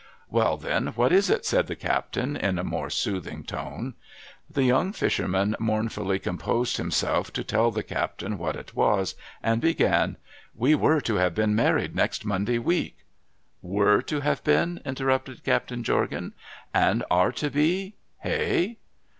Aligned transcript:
'Wa'al, 0.33 0.57
then, 0.57 0.87
what 0.87 1.11
is 1.11 1.29
it?' 1.29 1.45
said 1.45 1.67
the 1.67 1.75
captain 1.75 2.35
in 2.35 2.57
a 2.57 2.63
more 2.63 2.89
soothing 2.89 3.43
tone. 3.43 3.93
The 4.49 4.63
young 4.63 4.93
fisherman 4.93 5.55
mournfully 5.59 6.17
composed 6.17 6.77
himself 6.77 7.31
to 7.33 7.43
tell 7.43 7.69
the 7.69 7.83
captain 7.83 8.39
what 8.39 8.55
it 8.55 8.73
was, 8.73 9.13
and 9.43 9.61
began:' 9.61 10.17
\Ve 10.59 10.73
were 10.73 11.01
to 11.01 11.17
have 11.17 11.35
been 11.35 11.53
married 11.55 11.93
next 11.95 12.25
Monday 12.25 12.57
week— 12.57 12.97
—•''Were 13.61 14.01
to 14.01 14.21
have 14.21 14.43
been!' 14.43 14.81
interrupted 14.85 15.43
Captain 15.43 15.83
Jorgan.' 15.83 16.33
And 16.89 17.03
are 17.11 17.31
to 17.33 17.51
be? 17.51 17.93
Hey?' 18.21 18.77